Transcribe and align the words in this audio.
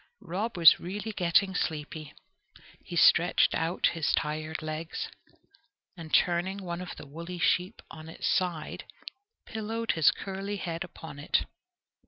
Rob 0.23 0.57
was 0.57 0.79
really 0.79 1.11
getting 1.11 1.53
sleepy. 1.53 2.11
He 2.83 2.95
stretched 2.95 3.53
out 3.53 3.89
his 3.93 4.13
tired 4.13 4.63
legs, 4.63 5.09
and, 5.95 6.11
turning 6.11 6.63
one 6.63 6.81
of 6.81 6.95
the 6.97 7.05
woolly 7.05 7.37
sheep 7.37 7.83
on 7.91 8.09
its 8.09 8.27
side, 8.27 8.85
pillowed 9.45 9.91
his 9.91 10.09
curly 10.09 10.57
head 10.57 10.83
upon 10.83 11.19
it. 11.19 11.45